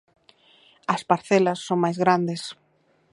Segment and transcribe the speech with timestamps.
[0.93, 2.41] As parcelas son máis grandes.